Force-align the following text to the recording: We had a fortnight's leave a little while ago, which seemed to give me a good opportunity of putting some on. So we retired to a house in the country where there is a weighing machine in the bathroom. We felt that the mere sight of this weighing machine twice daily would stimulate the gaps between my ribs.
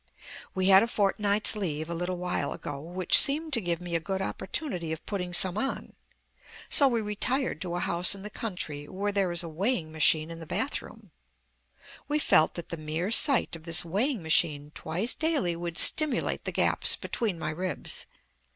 We 0.55 0.69
had 0.69 0.81
a 0.81 0.87
fortnight's 0.87 1.55
leave 1.55 1.87
a 1.87 1.93
little 1.93 2.17
while 2.17 2.53
ago, 2.53 2.79
which 2.81 3.19
seemed 3.19 3.53
to 3.53 3.61
give 3.61 3.79
me 3.79 3.93
a 3.95 3.99
good 3.99 4.19
opportunity 4.19 4.91
of 4.91 5.05
putting 5.05 5.31
some 5.31 5.59
on. 5.59 5.93
So 6.69 6.87
we 6.87 7.01
retired 7.01 7.61
to 7.61 7.75
a 7.75 7.79
house 7.81 8.15
in 8.15 8.23
the 8.23 8.31
country 8.31 8.87
where 8.87 9.11
there 9.11 9.31
is 9.31 9.43
a 9.43 9.47
weighing 9.47 9.91
machine 9.91 10.31
in 10.31 10.39
the 10.39 10.47
bathroom. 10.47 11.11
We 12.07 12.17
felt 12.17 12.55
that 12.55 12.69
the 12.69 12.77
mere 12.77 13.11
sight 13.11 13.55
of 13.55 13.61
this 13.65 13.85
weighing 13.85 14.23
machine 14.23 14.71
twice 14.73 15.13
daily 15.13 15.55
would 15.55 15.77
stimulate 15.77 16.45
the 16.45 16.51
gaps 16.51 16.95
between 16.95 17.37
my 17.37 17.51
ribs. 17.51 18.07